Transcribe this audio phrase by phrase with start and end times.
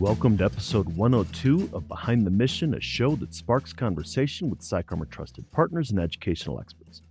[0.00, 5.10] Welcome to episode 102 of Behind the Mission, a show that sparks conversation with PsychArmor
[5.10, 7.02] trusted partners and educational experts.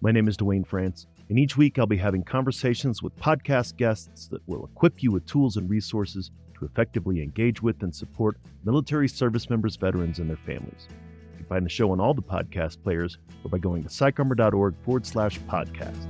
[0.00, 4.28] My name is Duane France, and each week I'll be having conversations with podcast guests
[4.28, 9.08] that will equip you with tools and resources to effectively engage with and support military
[9.08, 10.86] service members, veterans, and their families.
[11.32, 14.76] You can find the show on all the podcast players or by going to psycharmor.org
[14.84, 16.06] forward slash podcast.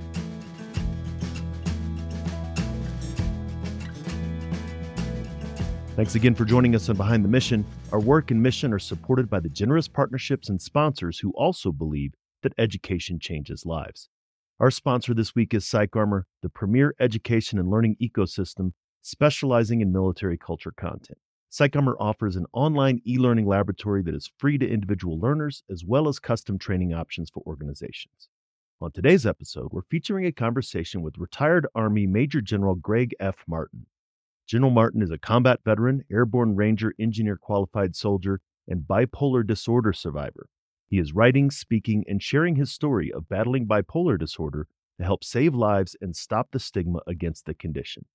[6.01, 7.63] Thanks again for joining us on Behind the Mission.
[7.93, 12.15] Our work and mission are supported by the generous partnerships and sponsors who also believe
[12.43, 14.09] that education changes lives.
[14.61, 18.73] Our sponsor this week is PsychArmor, the premier education and learning ecosystem
[19.03, 21.19] specializing in military culture content.
[21.53, 26.09] PsychArmor offers an online e learning laboratory that is free to individual learners as well
[26.09, 28.31] as custom training options for organizations.
[28.81, 33.45] On today's episode, we're featuring a conversation with retired Army Major General Gregg F.
[33.47, 33.85] Martin.
[34.51, 40.49] General Martin is a combat veteran, airborne ranger, engineer qualified soldier, and bipolar disorder survivor.
[40.89, 44.67] He is writing, speaking, and sharing his story of battling bipolar disorder
[44.99, 48.07] to help save lives and stop the stigma against the condition.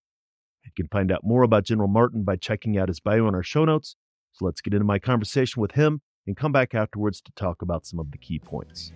[0.65, 3.41] You can find out more about General Martin by checking out his bio in our
[3.41, 3.95] show notes.
[4.33, 7.85] So let's get into my conversation with him and come back afterwards to talk about
[7.85, 8.91] some of the key points.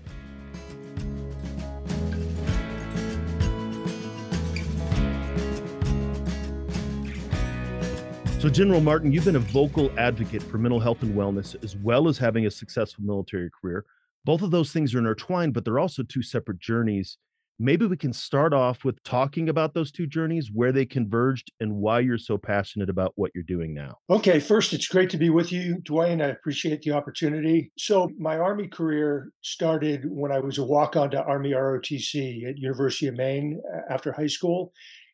[8.39, 12.07] So, General Martin, you've been a vocal advocate for mental health and wellness, as well
[12.07, 13.83] as having a successful military career.
[14.23, 17.17] Both of those things are intertwined, but they're also two separate journeys.
[17.61, 21.75] Maybe we can start off with talking about those two journeys, where they converged, and
[21.75, 23.97] why you're so passionate about what you're doing now.
[24.09, 26.21] Okay, first, it's great to be with you, Duane.
[26.21, 27.73] I appreciate the opportunity.
[27.77, 32.57] So, my Army career started when I was a walk on to Army ROTC at
[32.57, 34.71] University of Maine after high school.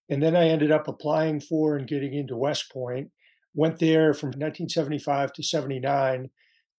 [0.09, 3.09] And then I ended up applying for and getting into West Point.
[3.53, 6.29] Went there from 1975 to 79,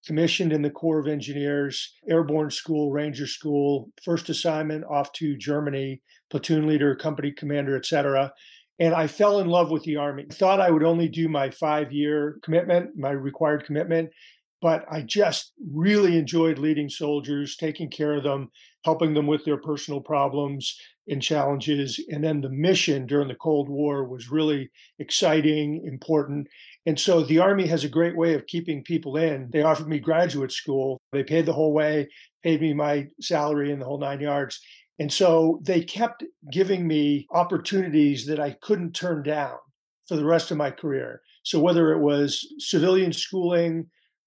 [0.06, 6.02] commissioned in the Corps of Engineers, Airborne School, Ranger School, first assignment off to Germany,
[6.30, 8.32] platoon leader, company commander, etc.
[8.78, 10.26] And I fell in love with the Army.
[10.30, 14.10] Thought I would only do my five year commitment, my required commitment,
[14.60, 18.50] but I just really enjoyed leading soldiers, taking care of them,
[18.84, 20.78] helping them with their personal problems
[21.08, 22.00] and challenges.
[22.08, 26.48] And then the mission during the Cold War was really exciting, important.
[26.84, 29.48] And so the Army has a great way of keeping people in.
[29.52, 32.08] They offered me graduate school, they paid the whole way,
[32.42, 34.60] paid me my salary and the whole nine yards.
[34.98, 39.58] And so they kept giving me opportunities that I couldn't turn down
[40.08, 41.20] for the rest of my career.
[41.42, 43.86] So whether it was civilian schooling,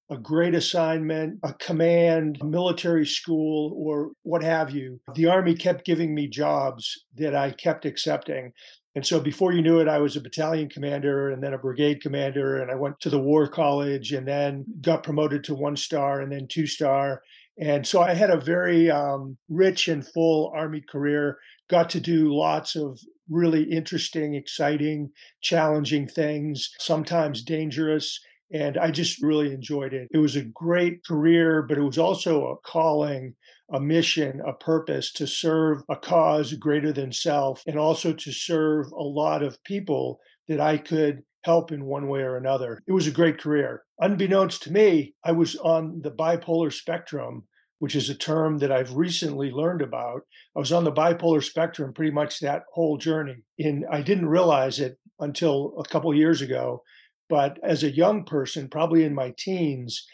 [0.09, 4.99] a great assignment, a command, a military school, or what have you.
[5.15, 8.53] The Army kept giving me jobs that I kept accepting.
[8.95, 12.01] And so before you knew it, I was a battalion commander and then a brigade
[12.01, 12.61] commander.
[12.61, 16.31] And I went to the War College and then got promoted to one star and
[16.31, 17.21] then two star.
[17.59, 21.37] And so I had a very um, rich and full Army career,
[21.69, 22.99] got to do lots of
[23.29, 28.19] really interesting, exciting, challenging things, sometimes dangerous.
[28.51, 30.07] And I just really enjoyed it.
[30.11, 33.35] It was a great career, but it was also a calling,
[33.71, 38.91] a mission, a purpose to serve a cause greater than self, and also to serve
[38.91, 42.81] a lot of people that I could help in one way or another.
[42.87, 43.83] It was a great career.
[43.99, 47.43] Unbeknownst to me, I was on the bipolar spectrum,
[47.77, 50.21] which is a term that I've recently learned about.
[50.55, 53.43] I was on the bipolar spectrum pretty much that whole journey.
[53.57, 56.81] And I didn't realize it until a couple years ago
[57.29, 60.05] but as a young person, probably in my teens,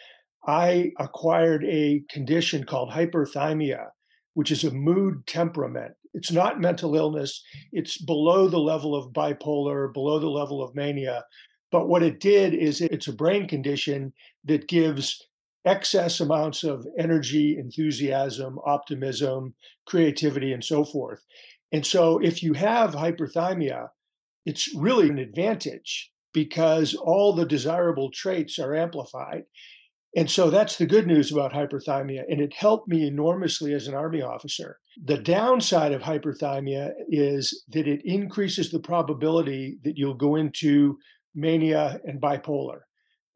[0.45, 3.87] I acquired a condition called hyperthymia,
[4.33, 5.93] which is a mood temperament.
[6.13, 11.23] It's not mental illness, it's below the level of bipolar, below the level of mania.
[11.71, 14.13] But what it did is it's a brain condition
[14.43, 15.25] that gives
[15.65, 19.55] excess amounts of energy, enthusiasm, optimism,
[19.87, 21.21] creativity, and so forth.
[21.71, 23.87] And so if you have hyperthymia,
[24.45, 29.43] it's really an advantage because all the desirable traits are amplified.
[30.17, 32.23] And so that's the good news about hyperthymia.
[32.29, 34.77] And it helped me enormously as an Army officer.
[35.05, 40.97] The downside of hyperthymia is that it increases the probability that you'll go into
[41.33, 42.81] mania and bipolar.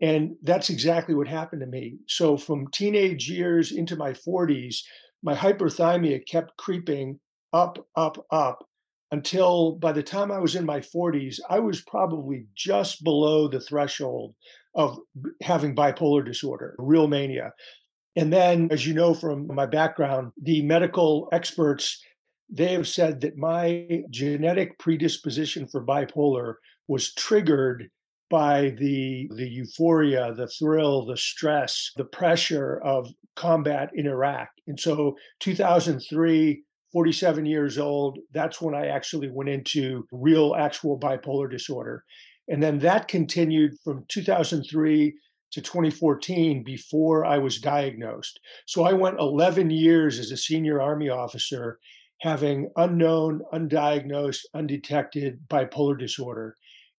[0.02, 2.00] And that's exactly what happened to me.
[2.08, 4.76] So from teenage years into my 40s,
[5.24, 7.20] my hyperthymia kept creeping
[7.54, 8.69] up, up, up
[9.12, 13.60] until by the time I was in my 40s, I was probably just below the
[13.60, 14.36] threshold
[14.76, 15.00] of
[15.42, 17.54] having bipolar disorder, real mania.
[18.16, 22.02] And then, as you know from my background, the medical experts
[22.52, 26.56] they have said that my genetic predisposition for bipolar
[26.88, 27.90] was triggered
[28.30, 34.50] by the the euphoria, the thrill, the stress, the pressure of combat in Iraq.
[34.68, 41.50] And so 2003 47 years old, that's when I actually went into real actual bipolar
[41.50, 42.04] disorder.
[42.48, 45.14] And then that continued from 2003
[45.52, 48.40] to 2014 before I was diagnosed.
[48.66, 51.80] So I went 11 years as a senior Army officer
[52.22, 56.56] having unknown, undiagnosed, undetected bipolar disorder.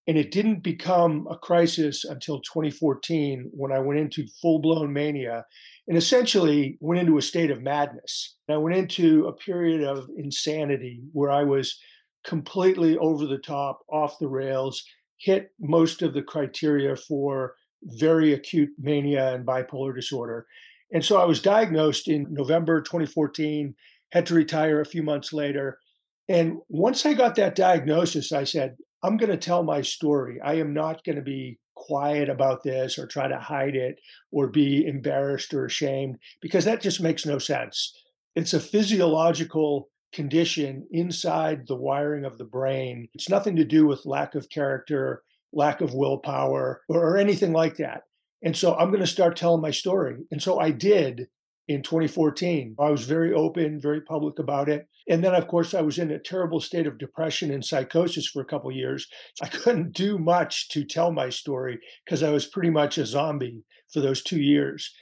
[0.07, 5.45] And it didn't become a crisis until 2014 when I went into full blown mania
[5.91, 8.37] and essentially went into a state of madness.
[8.49, 11.77] I went into a period of insanity where I was
[12.25, 14.85] completely over the top, off the rails,
[15.19, 20.47] hit most of the criteria for very acute mania and bipolar disorder.
[20.93, 23.75] And so I was diagnosed in November 2014,
[24.13, 25.81] had to retire a few months later.
[26.29, 30.41] And once I got that diagnosis, I said, I'm going to tell my story.
[30.41, 33.99] I am not going to be quiet about this or try to hide it
[34.31, 37.97] or be embarrassed or ashamed because that just makes no sense.
[38.37, 43.09] It's a physiological condition inside the wiring of the brain.
[43.15, 45.23] It's nothing to do with lack of character,
[45.53, 48.03] lack of willpower, or, or anything like that.
[48.43, 50.17] And so I'm going to start telling my story.
[50.31, 51.29] And so I did
[51.71, 52.75] in 2014.
[52.81, 54.89] I was very open, very public about it.
[55.09, 58.43] And then, of course, I was in a terrible state of depression and psychosis for
[58.43, 59.07] a couple years.
[59.41, 63.63] I couldn't do much to tell my story because I was pretty much a zombie
[63.93, 64.93] for those two years.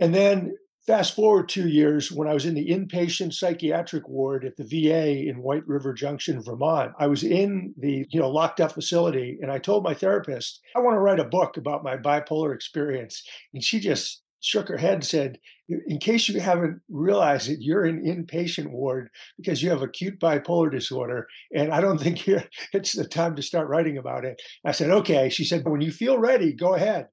[0.00, 0.54] And then
[0.86, 5.26] Fast forward two years when I was in the inpatient psychiatric ward at the VA
[5.26, 6.92] in White River Junction, Vermont.
[6.98, 10.80] I was in the, you know, locked up facility and I told my therapist, I
[10.80, 13.22] want to write a book about my bipolar experience.
[13.54, 15.38] And she just shook her head and said,
[15.68, 19.08] in case you haven't realized it, you're in inpatient ward
[19.38, 21.26] because you have acute bipolar disorder.
[21.54, 22.28] And I don't think
[22.72, 24.40] it's the time to start writing about it.
[24.64, 25.30] I said, okay.
[25.30, 27.08] She said, when you feel ready, go ahead.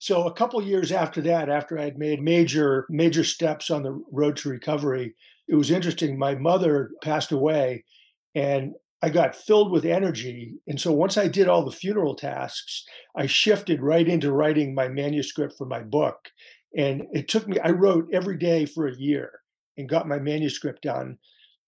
[0.00, 4.02] So a couple years after that, after I had made major major steps on the
[4.10, 5.14] road to recovery,
[5.46, 6.18] it was interesting.
[6.18, 7.84] My mother passed away,
[8.34, 10.54] and I got filled with energy.
[10.66, 12.84] And so once I did all the funeral tasks,
[13.16, 16.30] I shifted right into writing my manuscript for my book.
[16.76, 19.40] And it took me, I wrote every day for a year
[19.76, 21.18] and got my manuscript done.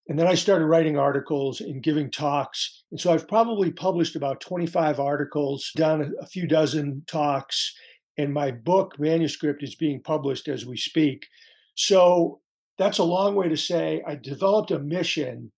[0.09, 2.85] And then I started writing articles and giving talks.
[2.91, 7.75] And so I've probably published about 25 articles, done a few dozen talks,
[8.19, 11.27] and my book manuscript is being published as we speak.
[11.75, 12.41] So
[12.79, 15.53] that's a long way to say I developed a mission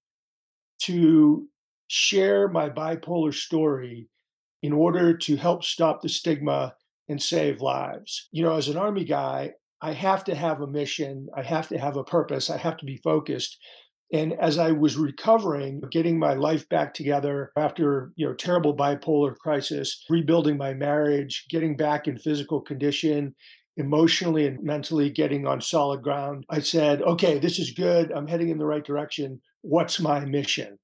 [0.82, 1.48] to
[1.88, 4.08] share my bipolar story
[4.62, 6.74] in order to help stop the stigma
[7.08, 8.28] and save lives.
[8.32, 11.78] You know, as an army guy, I have to have a mission, I have to
[11.78, 13.58] have a purpose, I have to be focused.
[14.12, 19.36] And as I was recovering, getting my life back together after, you know, terrible bipolar
[19.36, 23.34] crisis, rebuilding my marriage, getting back in physical condition,
[23.76, 28.12] emotionally and mentally getting on solid ground, I said, okay, this is good.
[28.12, 29.40] I'm heading in the right direction.
[29.62, 30.78] What's my mission?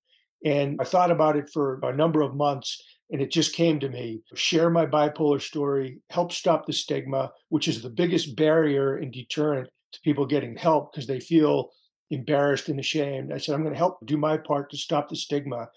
[0.44, 2.82] And I thought about it for a number of months
[3.12, 7.68] and it just came to me share my bipolar story, help stop the stigma, which
[7.68, 11.70] is the biggest barrier and deterrent to people getting help because they feel
[12.10, 13.32] embarrassed and ashamed.
[13.32, 15.68] I said, I'm going to help do my part to stop the stigma.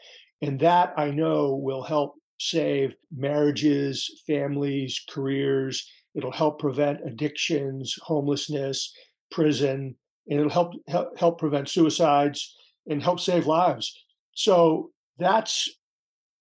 [0.42, 5.90] And that I know will help save marriages, families, careers.
[6.16, 8.94] It'll help prevent addictions, homelessness,
[9.32, 9.96] prison,
[10.28, 12.56] and it'll help help, help prevent suicides
[12.88, 13.94] and help save lives.
[14.36, 15.70] So that's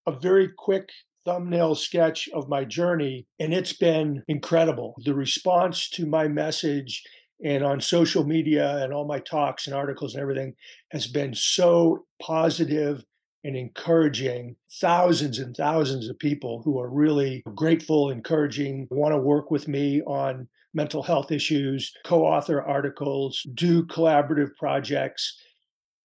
[0.07, 0.89] a very quick
[1.25, 4.95] thumbnail sketch of my journey, and it's been incredible.
[5.05, 7.03] The response to my message
[7.43, 10.55] and on social media and all my talks and articles and everything
[10.93, 13.05] has been so positive
[13.45, 19.51] and encouraging thousands and thousands of people who are really grateful, encouraging, want to work
[19.51, 25.41] with me on mental health issues, co author articles, do collaborative projects.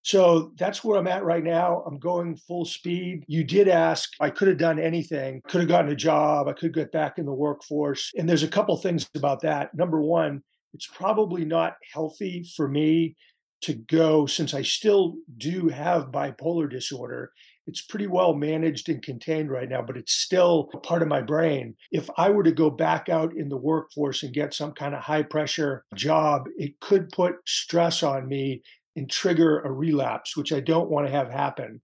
[0.10, 1.84] So that's where I'm at right now.
[1.86, 3.24] I'm going full speed.
[3.28, 6.74] You did ask, I could have done anything, could have gotten a job, I could
[6.74, 8.12] get back in the workforce.
[8.18, 9.76] And there's a couple things about that.
[9.76, 10.42] Number one,
[10.74, 13.18] it's probably not healthy for me
[13.62, 17.32] to go since I still do have bipolar disorder.
[17.68, 21.22] It's pretty well managed and contained right now, but it's still a part of my
[21.22, 21.76] brain.
[21.92, 25.02] If I were to go back out in the workforce and get some kind of
[25.02, 28.64] high pressure job, it could put stress on me
[29.00, 31.82] and trigger a relapse, which I don't want to have happen.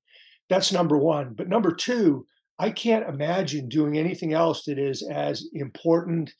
[0.49, 1.33] That's number one.
[1.33, 2.27] But number two,
[2.59, 6.31] I can't imagine doing anything else that is as important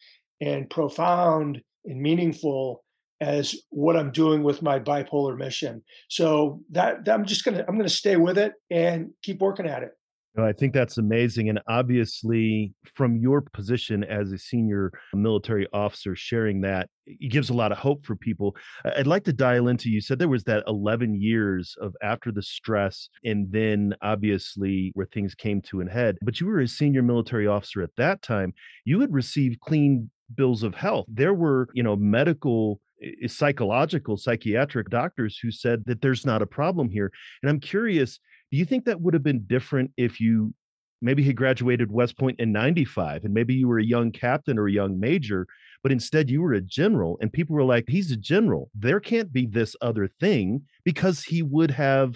[0.42, 2.84] and profound and meaningful
[3.22, 5.82] as what I'm doing with my bipolar mission.
[6.10, 9.84] So that, that I'm just gonna I'm gonna stay with it and keep working at
[9.84, 9.92] it.
[10.38, 11.50] I think that's amazing.
[11.50, 17.54] And obviously, from your position as a senior military officer, sharing that it gives a
[17.54, 18.56] lot of hope for people.
[18.84, 22.42] I'd like to dial into you said there was that 11 years of after the
[22.42, 26.18] stress, and then obviously where things came to an head.
[26.22, 28.54] But you were a senior military officer at that time.
[28.86, 31.06] You had received clean bills of health.
[31.08, 32.82] There were, you know, medical
[33.28, 37.12] psychological psychiatric doctors who said that there's not a problem here
[37.44, 38.20] and i'm curious
[38.56, 40.54] do you think that would have been different if you
[41.02, 44.68] maybe he graduated West Point in 95 and maybe you were a young captain or
[44.68, 45.46] a young major,
[45.84, 48.70] but instead you were a general and people were like, he's a general.
[48.74, 52.16] There can't be this other thing because he would have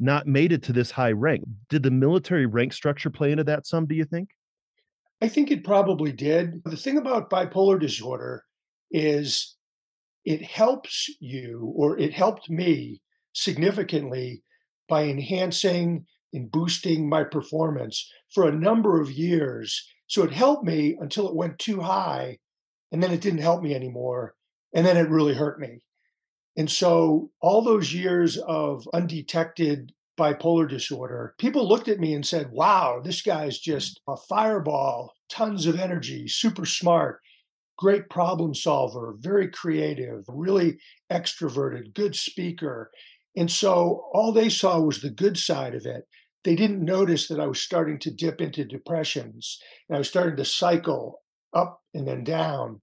[0.00, 1.44] not made it to this high rank.
[1.68, 4.30] Did the military rank structure play into that some, do you think?
[5.20, 6.64] I think it probably did.
[6.64, 8.42] The thing about bipolar disorder
[8.90, 9.54] is
[10.24, 13.02] it helps you, or it helped me
[13.34, 14.42] significantly
[14.88, 19.88] by enhancing and boosting my performance for a number of years.
[20.06, 22.38] So it helped me until it went too high,
[22.92, 24.34] and then it didn't help me anymore.
[24.74, 25.84] And then it really hurt me.
[26.56, 32.50] And so all those years of undetected bipolar disorder, people looked at me and said,
[32.52, 37.20] wow, this guy's just a fireball, tons of energy, super smart,
[37.76, 40.78] great problem solver, very creative, really
[41.10, 42.90] extroverted, good speaker.
[43.36, 46.06] And so all they saw was the good side of it.
[46.44, 50.36] They didn't notice that I was starting to dip into depressions and I was starting
[50.36, 51.22] to cycle
[51.54, 52.80] up and then down.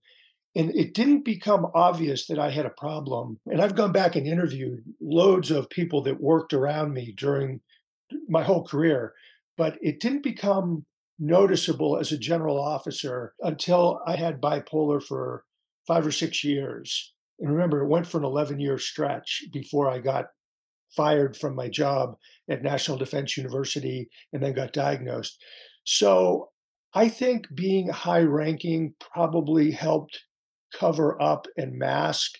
[0.55, 3.39] And it didn't become obvious that I had a problem.
[3.45, 7.61] And I've gone back and interviewed loads of people that worked around me during
[8.27, 9.13] my whole career,
[9.57, 10.85] but it didn't become
[11.19, 15.45] noticeable as a general officer until I had bipolar for
[15.87, 17.13] five or six years.
[17.39, 20.25] And remember, it went for an 11 year stretch before I got
[20.95, 22.15] fired from my job
[22.49, 25.41] at National Defense University and then got diagnosed.
[25.85, 26.49] So
[26.93, 30.19] I think being high ranking probably helped
[30.73, 32.33] cover up and mask.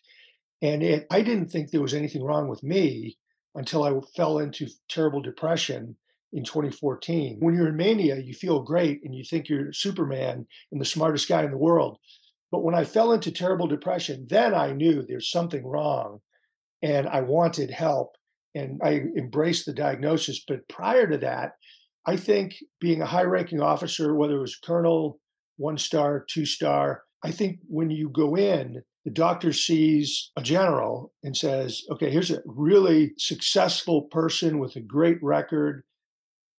[0.62, 3.18] And it, I didn't think there was anything wrong with me
[3.56, 5.96] until I fell into terrible depression
[6.34, 7.38] in 2014.
[7.40, 11.28] When you're in mania, you feel great and you think you're Superman and the smartest
[11.28, 11.98] guy in the world.
[12.52, 16.20] But when I fell into terrible depression, then I knew there's something wrong
[16.82, 18.16] and I wanted help
[18.56, 20.44] and I embraced the diagnosis.
[20.48, 21.54] But prior to that,
[22.06, 25.20] I think being a high ranking officer, whether it was colonel,
[25.58, 31.12] one star, two star, I think when you go in, the doctor sees a general
[31.24, 35.84] and says, okay, here's a really successful person with a great record.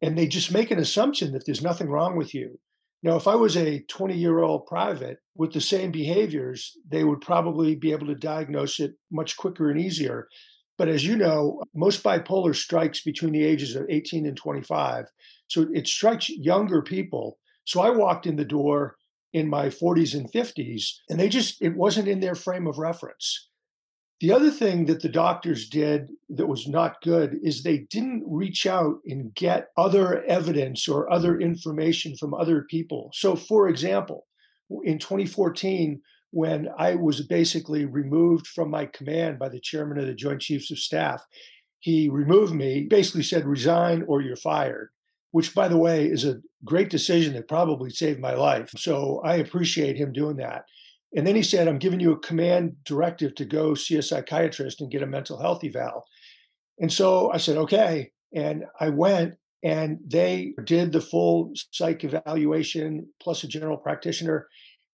[0.01, 2.59] And they just make an assumption that there's nothing wrong with you.
[3.05, 7.21] Now, if I was a 20 year old private with the same behaviors, they would
[7.21, 10.29] probably be able to diagnose it much quicker and easier.
[10.79, 15.07] But as you know, most bipolar strikes between the ages of 18 and 25.
[15.49, 17.38] So it strikes younger people.
[17.64, 18.97] So I walked in the door
[19.33, 23.49] in my 40s and 50s, and they just, it wasn't in their frame of reference.
[24.21, 28.67] The other thing that the doctors did that was not good is they didn't reach
[28.67, 33.11] out and get other evidence or other information from other people.
[33.14, 34.26] So, for example,
[34.85, 36.00] in 2014,
[36.33, 40.71] when I was basically removed from my command by the chairman of the Joint Chiefs
[40.71, 41.23] of Staff.
[41.79, 44.91] He removed me, basically said, resign or you're fired,
[45.31, 48.71] which, by the way, is a great decision that probably saved my life.
[48.77, 50.65] So I appreciate him doing that.
[51.15, 54.81] And then he said, I'm giving you a command directive to go see a psychiatrist
[54.81, 56.05] and get a mental health eval.
[56.79, 58.11] And so I said, okay.
[58.35, 64.49] And I went and they did the full psych evaluation plus a general practitioner.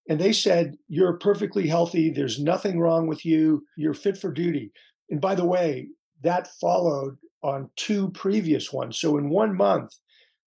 [0.08, 2.10] And they said, You're perfectly healthy.
[2.10, 3.62] There's nothing wrong with you.
[3.76, 4.72] You're fit for duty.
[5.10, 5.88] And by the way,
[6.22, 8.98] that followed on two previous ones.
[8.98, 9.92] So in one month,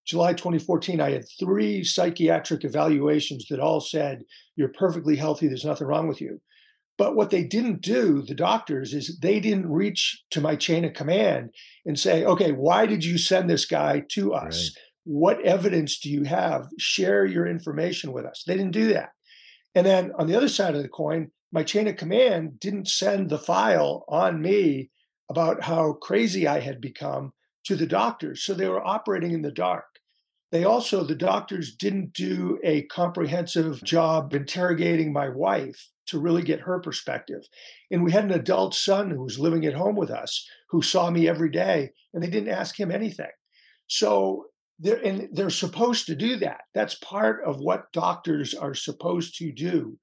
[0.05, 4.23] July 2014, I had three psychiatric evaluations that all said,
[4.55, 5.47] You're perfectly healthy.
[5.47, 6.41] There's nothing wrong with you.
[6.97, 10.93] But what they didn't do, the doctors, is they didn't reach to my chain of
[10.93, 11.51] command
[11.85, 14.71] and say, Okay, why did you send this guy to us?
[14.75, 14.83] Right.
[15.03, 16.67] What evidence do you have?
[16.77, 18.43] Share your information with us.
[18.45, 19.09] They didn't do that.
[19.75, 23.29] And then on the other side of the coin, my chain of command didn't send
[23.29, 24.89] the file on me
[25.29, 27.33] about how crazy I had become
[27.65, 28.43] to the doctors.
[28.43, 29.85] So they were operating in the dark.
[30.51, 36.61] They also, the doctors didn't do a comprehensive job interrogating my wife to really get
[36.61, 37.47] her perspective.
[37.89, 41.09] And we had an adult son who was living at home with us who saw
[41.09, 43.31] me every day, and they didn't ask him anything.
[43.87, 44.47] So
[44.81, 46.61] they're, and they're supposed to do that.
[46.73, 49.97] That's part of what doctors are supposed to do.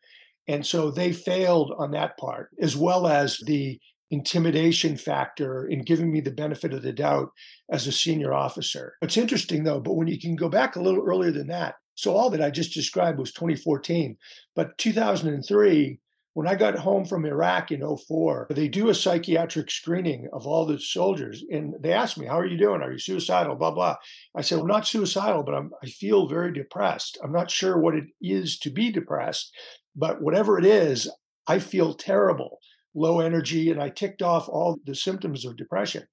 [0.46, 3.78] And so they failed on that part, as well as the
[4.10, 7.30] intimidation factor in giving me the benefit of the doubt
[7.70, 8.94] as a senior officer.
[9.02, 12.14] It's interesting though, but when you can go back a little earlier than that, so
[12.14, 14.16] all that I just described was 2014,
[14.54, 15.98] but 2003,
[16.38, 20.66] when I got home from Iraq in 04, they do a psychiatric screening of all
[20.66, 21.42] the soldiers.
[21.50, 22.80] And they asked me, How are you doing?
[22.80, 23.56] Are you suicidal?
[23.56, 23.96] Blah, blah.
[24.36, 27.18] I said, I'm not suicidal, but I'm, I feel very depressed.
[27.24, 29.52] I'm not sure what it is to be depressed,
[29.96, 31.10] but whatever it is,
[31.48, 32.60] I feel terrible,
[32.94, 33.72] low energy.
[33.72, 36.04] And I ticked off all the symptoms of depression.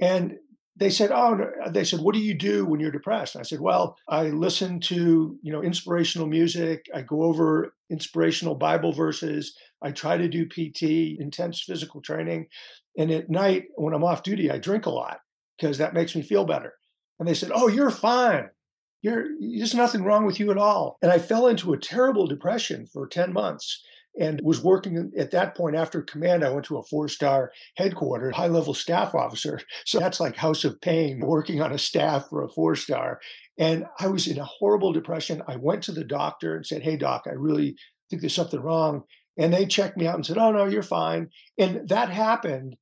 [0.00, 0.34] And
[0.78, 3.44] they said, "Oh, uh, they said, what do you do when you're depressed?" And I
[3.44, 6.86] said, "Well, I listen to you know inspirational music.
[6.94, 9.56] I go over inspirational Bible verses.
[9.82, 12.48] I try to do PT, intense physical training,
[12.98, 15.18] and at night when I'm off duty, I drink a lot
[15.58, 16.74] because that makes me feel better."
[17.18, 18.50] And they said, "Oh, you're fine.
[19.00, 22.86] You're there's nothing wrong with you at all." And I fell into a terrible depression
[22.86, 23.82] for ten months
[24.18, 26.44] and was working at that point after command.
[26.44, 29.60] I went to a four star headquarters, high level staff officer.
[29.84, 33.20] So that's like House of Pain, working on a staff for a four star.
[33.58, 35.42] And I was in a horrible depression.
[35.46, 37.76] I went to the doctor and said, Hey, doc, I really
[38.10, 39.04] think there's something wrong.
[39.38, 41.30] And they checked me out and said, Oh, no, you're fine.
[41.58, 42.76] And that happened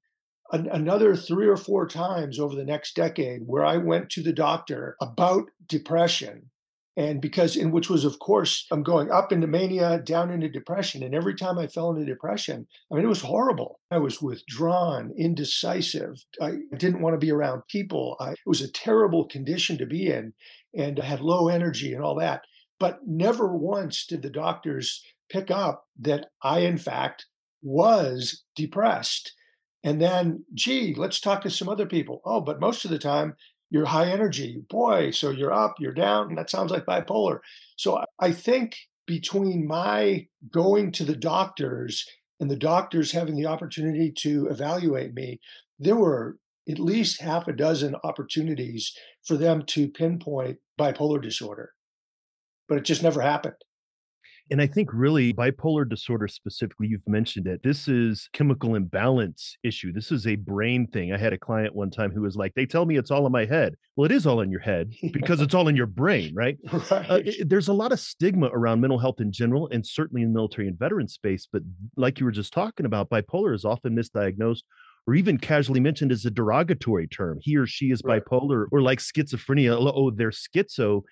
[0.53, 4.33] an- another three or four times over the next decade where I went to the
[4.33, 6.51] doctor about depression
[6.97, 11.03] and because in which was of course i'm going up into mania down into depression
[11.03, 13.81] and every time i fell into depression i mean it was horrible.
[13.91, 16.25] I was withdrawn indecisive.
[16.41, 18.17] I didn't want to be around people.
[18.19, 20.33] I, it was a terrible condition to be in
[20.75, 22.43] and i had low energy and all that.
[22.81, 27.27] But never once did the doctors pick up that i in fact
[27.63, 29.33] was depressed.
[29.83, 32.21] And then gee let's talk to some other people.
[32.25, 33.37] Oh but most of the time
[33.71, 34.63] you're high energy.
[34.69, 36.29] Boy, so you're up, you're down.
[36.29, 37.41] And that sounds like bipolar.
[37.77, 42.07] So I think between my going to the doctors
[42.41, 45.41] and the doctors having the opportunity to evaluate me,
[45.79, 51.73] there were at least half a dozen opportunities for them to pinpoint bipolar disorder.
[52.69, 53.57] But it just never happened.
[54.51, 57.63] And I think really bipolar disorder specifically, you've mentioned it.
[57.63, 59.93] This is chemical imbalance issue.
[59.93, 61.13] This is a brain thing.
[61.13, 63.33] I had a client one time who was like, they tell me it's all in
[63.33, 63.75] my head.
[63.97, 66.59] Well, it is all in your head because it's all in your brain, right?
[66.91, 67.11] right.
[67.11, 70.33] Uh, it, there's a lot of stigma around mental health in general, and certainly in
[70.33, 71.49] military and veteran space.
[71.51, 71.63] But
[71.97, 74.63] like you were just talking about, bipolar is often misdiagnosed
[75.07, 77.39] or even casually mentioned as a derogatory term.
[77.43, 79.77] He or she is bipolar, or like schizophrenia.
[79.79, 81.03] Oh, they're schizo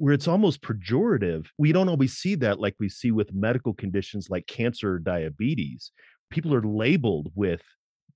[0.00, 1.44] where it's almost pejorative.
[1.58, 5.92] We don't always see that like we see with medical conditions like cancer or diabetes.
[6.30, 7.60] People are labeled with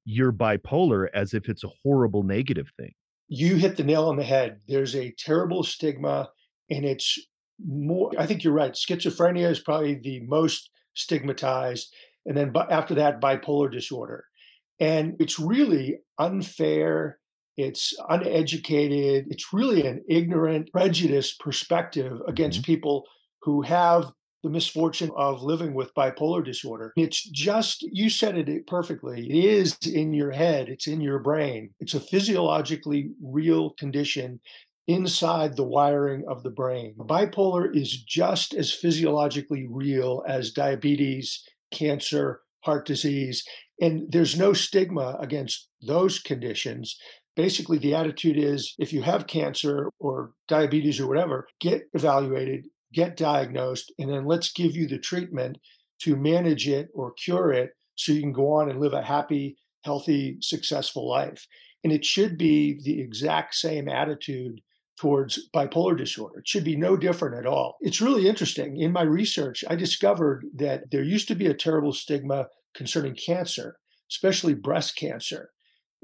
[0.07, 2.93] you're bipolar as if it's a horrible negative thing.
[3.29, 4.61] You hit the nail on the head.
[4.67, 6.31] There's a terrible stigma,
[6.71, 7.19] and it's
[7.63, 8.73] more, I think you're right.
[8.73, 11.95] Schizophrenia is probably the most stigmatized.
[12.25, 14.25] And then after that, bipolar disorder.
[14.81, 17.19] And it's really unfair
[17.57, 19.27] it's uneducated.
[19.31, 22.73] It's really an ignorant, prejudiced perspective against mm-hmm.
[22.73, 23.05] people
[23.43, 24.11] who have
[24.43, 26.93] the misfortune of living with bipolar disorder.
[26.97, 29.27] It's just, you said it perfectly.
[29.27, 31.71] It is in your head, it's in your brain.
[31.81, 34.41] It's a physiologically real condition
[34.87, 36.95] inside the wiring of the brain.
[36.99, 43.45] Bipolar is just as physiologically real as diabetes, cancer, heart disease.
[43.81, 46.99] And there's no stigma against those conditions
[47.37, 53.17] basically the attitude is if you have cancer or diabetes or whatever, get evaluated, get
[53.17, 55.59] diagnosed, and then let's give you the treatment
[56.03, 59.57] to manage it or cure it so you can go on and live a happy,
[59.85, 61.47] healthy, successful life.
[61.83, 64.61] And it should be the exact same attitude
[64.99, 66.39] towards bipolar disorder.
[66.39, 67.77] It should be no different at all.
[67.81, 68.81] It's really interesting.
[68.81, 73.77] In my research, I discovered that there used to be a terrible stigma concerning cancer,
[74.11, 75.51] especially breast cancer.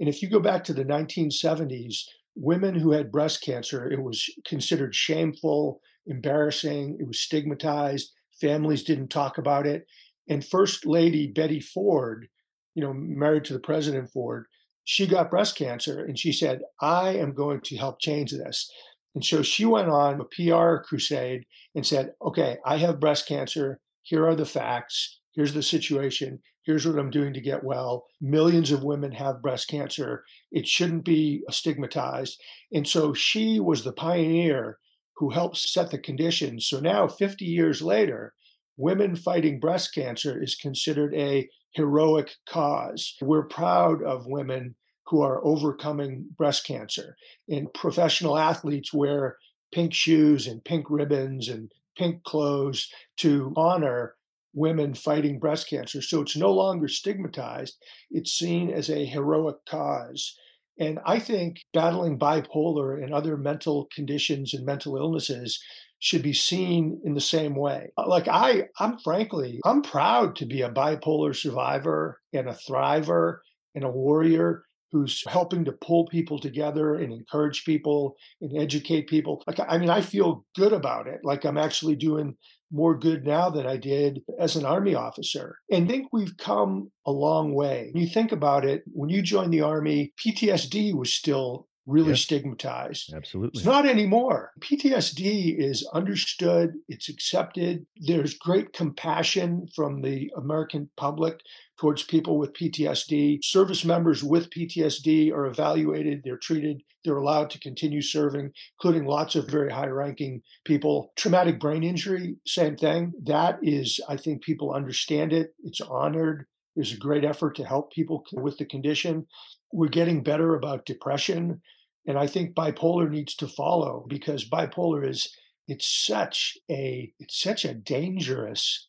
[0.01, 1.99] And if you go back to the 1970s,
[2.35, 8.11] women who had breast cancer, it was considered shameful, embarrassing, it was stigmatized.
[8.41, 9.85] Families didn't talk about it.
[10.29, 12.29] And First Lady Betty Ford,
[12.75, 14.47] you know, married to the President Ford,
[14.85, 18.71] she got breast cancer and she said, I am going to help change this.
[19.15, 23.81] And so she went on a PR crusade and said, Okay, I have breast cancer.
[24.03, 25.20] Here are the facts.
[25.41, 28.05] Here's the situation here's what I'm doing to get well.
[28.21, 30.23] Millions of women have breast cancer.
[30.53, 32.39] It shouldn't be stigmatized.
[32.75, 34.77] And so she was the pioneer
[35.17, 36.67] who helped set the conditions.
[36.67, 38.35] So now, 50 years later,
[38.77, 43.17] women fighting breast cancer is considered a heroic cause.
[43.23, 44.75] We're proud of women
[45.07, 47.17] who are overcoming breast cancer.
[47.49, 49.39] And professional athletes wear
[49.73, 54.17] pink shoes and pink ribbons and pink clothes to honor
[54.53, 56.03] women fighting breast cancer.
[56.03, 57.77] So it's no longer stigmatized,
[58.11, 60.37] it's seen as a heroic cause.
[60.79, 65.63] And I think battling bipolar and other mental conditions and mental illnesses
[65.99, 67.93] should be seen in the same way.
[67.99, 73.39] Uh, like I, I'm frankly, I'm proud to be a bipolar survivor and a thriver
[73.75, 79.43] and a warrior who's helping to pull people together and encourage people and educate people.
[79.47, 81.21] Like, I mean, I feel good about it.
[81.23, 82.37] Like, I'm actually doing
[82.71, 85.59] more good now than I did as an Army officer.
[85.71, 87.91] And think we've come a long way.
[87.93, 93.13] When you think about it, when you joined the Army, PTSD was still really stigmatized.
[93.15, 93.59] Absolutely.
[93.59, 94.53] It's not anymore.
[94.61, 97.87] PTSD is understood, it's accepted.
[97.97, 101.41] There's great compassion from the American public
[101.79, 103.43] towards people with PTSD.
[103.43, 109.35] Service members with PTSD are evaluated, they're treated, they're allowed to continue serving, including lots
[109.35, 111.13] of very high ranking people.
[111.17, 113.13] Traumatic brain injury, same thing.
[113.25, 116.47] That is, I think people understand it, it's honored.
[116.77, 119.27] There's a great effort to help people with the condition.
[119.73, 121.63] We're getting better about depression.
[122.07, 125.35] And I think bipolar needs to follow because bipolar is
[125.69, 128.89] it's such a it's such a dangerous,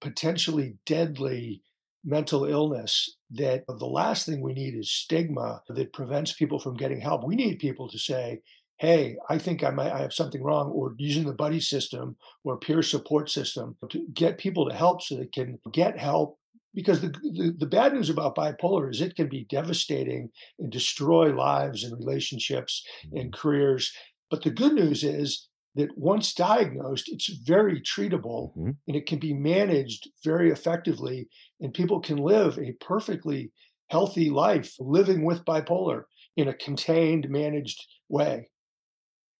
[0.00, 1.62] potentially deadly
[2.04, 7.00] mental illness that the last thing we need is stigma that prevents people from getting
[7.00, 7.24] help.
[7.24, 8.40] We need people to say,
[8.78, 12.58] hey, I think I might I have something wrong, or using the buddy system or
[12.58, 16.38] peer support system to get people to help so they can get help.
[16.76, 21.34] Because the, the, the bad news about bipolar is it can be devastating and destroy
[21.34, 23.40] lives and relationships and mm-hmm.
[23.40, 23.92] careers.
[24.30, 28.70] But the good news is that once diagnosed, it's very treatable mm-hmm.
[28.86, 31.28] and it can be managed very effectively,
[31.60, 33.50] and people can live a perfectly
[33.88, 36.02] healthy life living with bipolar
[36.36, 38.48] in a contained, managed way.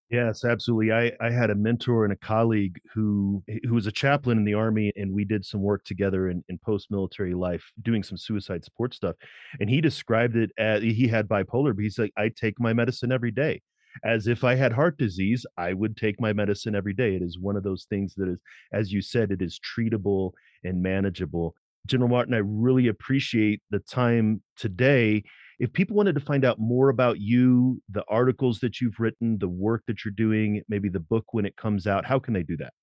[0.09, 0.93] Yes, absolutely.
[0.93, 4.55] I, I had a mentor and a colleague who who was a chaplain in the
[4.55, 8.65] army, and we did some work together in, in post military life, doing some suicide
[8.65, 9.17] support stuff.
[9.59, 13.11] And he described it as he had bipolar, but he's like, I take my medicine
[13.11, 13.63] every day
[14.05, 17.15] as if I had heart disease, I would take my medicine every day.
[17.17, 18.39] It is one of those things that is,
[18.73, 20.33] as you said, it is treatable
[20.65, 21.55] and manageable.
[21.87, 25.25] General Martin, I really appreciate the time today.
[25.59, 29.49] If people wanted to find out more about you, the articles that you've written, the
[29.49, 32.57] work that you're doing, maybe the book when it comes out, how can they do
[32.59, 32.75] that?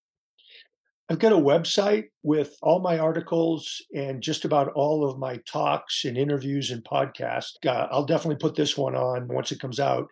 [1.09, 6.05] I've got a website with all my articles and just about all of my talks
[6.05, 7.53] and interviews and podcasts.
[7.65, 10.07] Uh, I'll definitely put this one on once it comes out.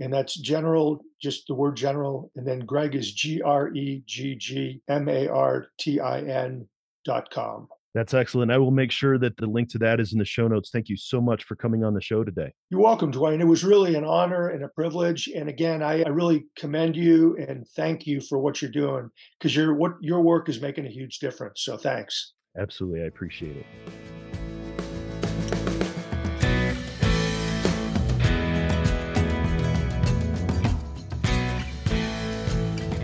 [0.00, 2.30] And that's general, just the word general.
[2.36, 6.68] And then Gregg is G R E G G M A R T I N
[7.04, 7.68] dot com.
[7.94, 8.50] That's excellent.
[8.50, 10.70] I will make sure that the link to that is in the show notes.
[10.72, 12.50] Thank you so much for coming on the show today.
[12.70, 13.42] You're welcome, Duane.
[13.42, 15.28] It was really an honor and a privilege.
[15.28, 19.54] And again, I, I really commend you and thank you for what you're doing because
[19.54, 21.64] your what your work is making a huge difference.
[21.64, 22.32] So thanks.
[22.58, 23.02] Absolutely.
[23.02, 23.66] I appreciate it.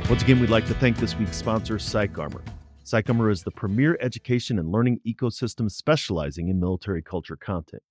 [0.08, 2.40] Once again, we'd like to thank this week's sponsor, PsychArmor.
[2.82, 7.82] PsychArmor is the premier education and learning ecosystem specializing in military culture content.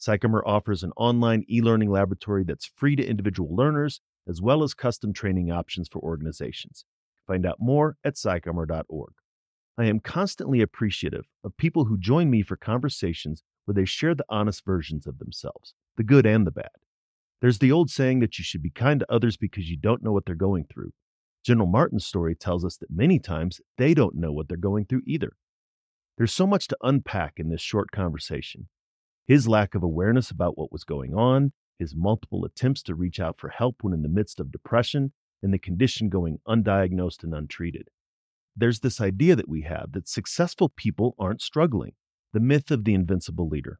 [0.00, 4.72] PsychArmor offers an online e learning laboratory that's free to individual learners, as well as
[4.72, 6.86] custom training options for organizations.
[7.26, 9.12] Find out more at psycharmor.org.
[9.76, 14.24] I am constantly appreciative of people who join me for conversations where they share the
[14.30, 16.70] honest versions of themselves, the good and the bad.
[17.42, 20.12] There's the old saying that you should be kind to others because you don't know
[20.12, 20.92] what they're going through.
[21.46, 25.02] General Martin's story tells us that many times they don't know what they're going through
[25.06, 25.36] either.
[26.18, 28.68] There's so much to unpack in this short conversation.
[29.28, 33.38] His lack of awareness about what was going on, his multiple attempts to reach out
[33.38, 37.90] for help when in the midst of depression, and the condition going undiagnosed and untreated.
[38.56, 41.92] There's this idea that we have that successful people aren't struggling,
[42.32, 43.78] the myth of the invincible leader.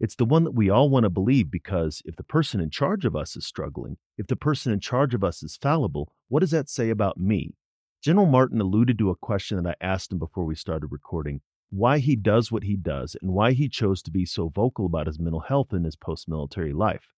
[0.00, 3.04] It's the one that we all want to believe because if the person in charge
[3.04, 6.52] of us is struggling, if the person in charge of us is fallible, what does
[6.52, 7.54] that say about me?
[8.02, 11.98] General Martin alluded to a question that I asked him before we started recording why
[11.98, 15.20] he does what he does and why he chose to be so vocal about his
[15.20, 17.12] mental health in his post military life.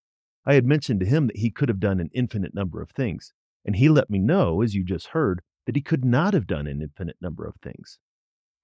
[0.45, 3.33] I had mentioned to him that he could have done an infinite number of things,
[3.64, 6.66] and he let me know, as you just heard, that he could not have done
[6.66, 8.01] an infinite number of things.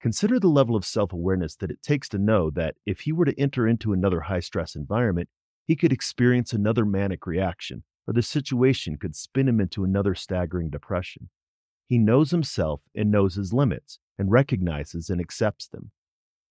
[0.01, 3.25] Consider the level of self awareness that it takes to know that if he were
[3.25, 5.29] to enter into another high stress environment,
[5.65, 10.69] he could experience another manic reaction, or the situation could spin him into another staggering
[10.69, 11.29] depression.
[11.87, 15.91] He knows himself and knows his limits, and recognizes and accepts them.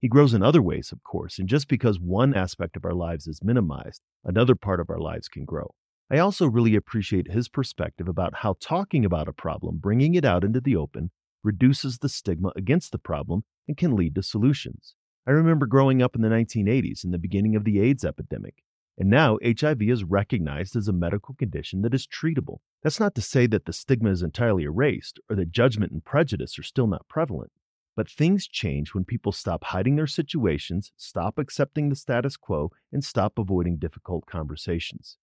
[0.01, 3.27] He grows in other ways, of course, and just because one aspect of our lives
[3.27, 5.75] is minimized, another part of our lives can grow.
[6.11, 10.45] I also really appreciate his perspective about how talking about a problem, bringing it out
[10.45, 11.11] into the open,
[11.43, 14.95] reduces the stigma against the problem and can lead to solutions.
[15.27, 18.63] I remember growing up in the 1980s in the beginning of the AIDS epidemic,
[18.97, 22.59] and now HIV is recognized as a medical condition that is treatable.
[22.83, 26.59] That's not to say that the stigma is entirely erased or that judgment and prejudice
[26.59, 27.53] are still not prevalent.
[27.95, 33.05] But things change when people stop hiding their situations, stop accepting the status quo, and
[33.05, 35.17] stop avoiding difficult conversations.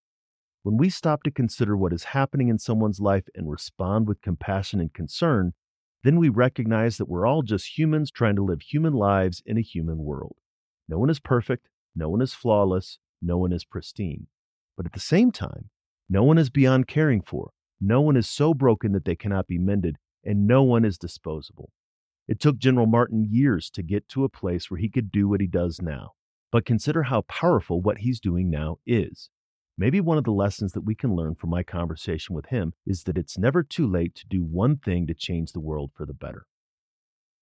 [0.64, 4.80] When we stop to consider what is happening in someone's life and respond with compassion
[4.80, 5.54] and concern,
[6.06, 9.62] then we recognize that we're all just humans trying to live human lives in a
[9.62, 10.36] human world.
[10.88, 14.28] No one is perfect, no one is flawless, no one is pristine.
[14.78, 15.72] But at the same time,
[16.08, 17.50] no one is beyond caring for,
[17.82, 21.72] no one is so broken that they cannot be mended, and no one is disposable.
[22.28, 25.42] It took General Martin years to get to a place where he could do what
[25.42, 26.12] he does now.
[26.52, 29.32] But consider how powerful what he's doing now is.
[29.78, 33.04] Maybe one of the lessons that we can learn from my conversation with him is
[33.04, 36.14] that it's never too late to do one thing to change the world for the
[36.14, 36.46] better.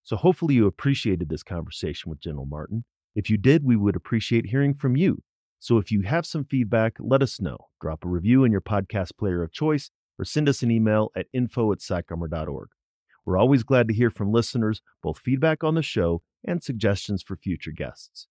[0.02, 2.86] So, hopefully, you appreciated this conversation with General Martin.
[3.13, 5.19] If you did, we would appreciate hearing from you.
[5.60, 7.67] So, if you have some feedback, let us know.
[7.80, 11.28] Drop a review in your podcast player of choice or send us an email at
[11.34, 12.69] info at psycharmor.org.
[13.26, 17.38] We're always glad to hear from listeners, both feedback on the show and suggestions for
[17.38, 18.28] future guests.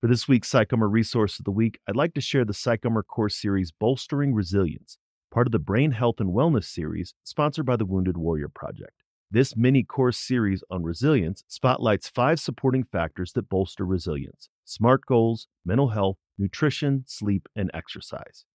[0.00, 3.36] For this week's PsychArmor Resource of the Week, I'd like to share the PsychArmor course
[3.36, 4.96] series Bolstering Resilience,
[5.30, 8.94] part of the Brain Health and Wellness series sponsored by the Wounded Warrior Project.
[9.30, 15.48] This mini course series on resilience spotlights five supporting factors that bolster resilience SMART goals,
[15.66, 18.46] mental health, nutrition, sleep, and exercise.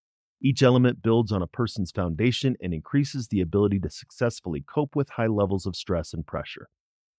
[0.41, 5.11] Each element builds on a person's foundation and increases the ability to successfully cope with
[5.11, 6.69] high levels of stress and pressure.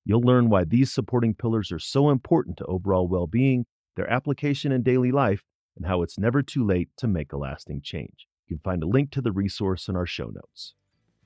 [0.05, 4.73] You'll learn why these supporting pillars are so important to overall well being, their application
[4.73, 5.43] in daily life,
[5.77, 8.27] and how it's never too late to make a lasting change.
[8.47, 10.75] You can find a link to the resource in our show notes.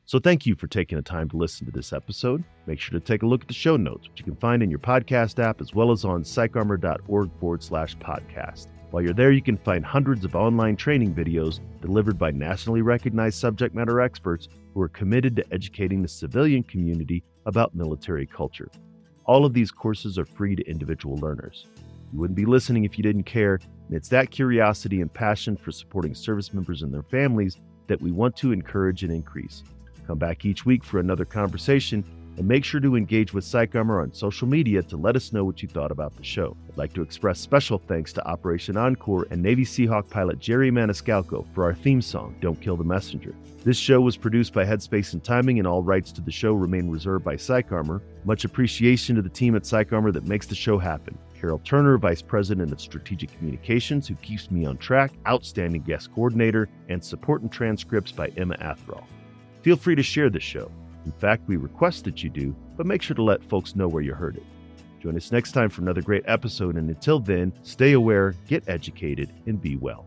[0.06, 2.42] So, thank you for taking the time to listen to this episode.
[2.66, 4.70] Make sure to take a look at the show notes, which you can find in
[4.70, 8.66] your podcast app as well as on psycharmor.org forward slash podcast.
[8.90, 13.38] While you're there, you can find hundreds of online training videos delivered by nationally recognized
[13.38, 18.68] subject matter experts who are committed to educating the civilian community about military culture.
[19.26, 21.66] All of these courses are free to individual learners.
[22.12, 25.70] You wouldn't be listening if you didn't care, and it's that curiosity and passion for
[25.70, 29.62] supporting service members and their families that we want to encourage and increase.
[30.06, 32.04] Come back each week for another conversation
[32.36, 35.62] and make sure to engage with PsychArmor on social media to let us know what
[35.62, 36.56] you thought about the show.
[36.68, 41.46] I'd like to express special thanks to Operation Encore and Navy Seahawk pilot Jerry Maniscalco
[41.54, 43.34] for our theme song, Don't Kill the Messenger.
[43.62, 46.88] This show was produced by Headspace and Timing, and all rights to the show remain
[46.88, 48.00] reserved by PsychArmor.
[48.24, 51.18] Much appreciation to the team at PsychArmor that makes the show happen.
[51.40, 56.68] Carol Turner, Vice President of Strategic Communications, who keeps me on track, outstanding guest coordinator,
[56.88, 59.06] and support and transcripts by Emma Athral.
[59.62, 60.70] Feel free to share this show.
[61.06, 64.02] In fact, we request that you do, but make sure to let folks know where
[64.02, 64.44] you heard it.
[65.00, 69.32] Join us next time for another great episode, and until then, stay aware, get educated,
[69.46, 70.06] and be well.